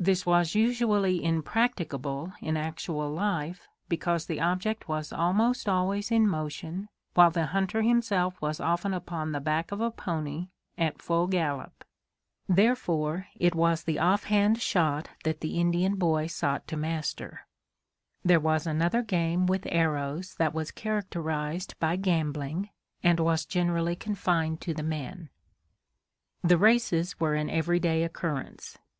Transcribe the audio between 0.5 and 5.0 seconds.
usually impracticable in actual life, because the object